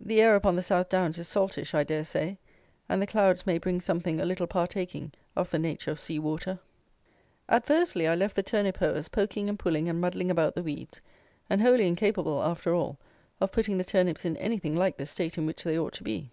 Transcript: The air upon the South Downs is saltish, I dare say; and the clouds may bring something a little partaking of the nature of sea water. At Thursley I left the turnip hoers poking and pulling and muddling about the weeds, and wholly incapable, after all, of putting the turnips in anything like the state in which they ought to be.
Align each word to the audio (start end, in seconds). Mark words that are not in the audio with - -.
The 0.00 0.22
air 0.22 0.34
upon 0.34 0.56
the 0.56 0.62
South 0.62 0.88
Downs 0.88 1.18
is 1.18 1.28
saltish, 1.28 1.74
I 1.74 1.84
dare 1.84 2.04
say; 2.04 2.38
and 2.88 3.02
the 3.02 3.06
clouds 3.06 3.44
may 3.44 3.58
bring 3.58 3.82
something 3.82 4.18
a 4.18 4.24
little 4.24 4.46
partaking 4.46 5.12
of 5.36 5.50
the 5.50 5.58
nature 5.58 5.90
of 5.90 6.00
sea 6.00 6.18
water. 6.18 6.58
At 7.50 7.66
Thursley 7.66 8.06
I 8.08 8.14
left 8.14 8.34
the 8.34 8.42
turnip 8.42 8.78
hoers 8.78 9.08
poking 9.10 9.50
and 9.50 9.58
pulling 9.58 9.90
and 9.90 10.00
muddling 10.00 10.30
about 10.30 10.54
the 10.54 10.62
weeds, 10.62 11.02
and 11.50 11.60
wholly 11.60 11.86
incapable, 11.86 12.42
after 12.42 12.72
all, 12.74 12.96
of 13.42 13.52
putting 13.52 13.76
the 13.76 13.84
turnips 13.84 14.24
in 14.24 14.38
anything 14.38 14.74
like 14.74 14.96
the 14.96 15.04
state 15.04 15.36
in 15.36 15.44
which 15.44 15.64
they 15.64 15.78
ought 15.78 15.92
to 15.92 16.02
be. 16.02 16.30